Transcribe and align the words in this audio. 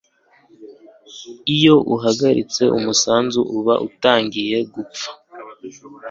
iyo 1.55 1.75
uhagaritse 1.95 2.61
gutanga 2.63 2.75
umusanzu, 2.79 3.39
uba 3.57 3.73
utangiye 3.87 4.57
gupfa 4.73 5.09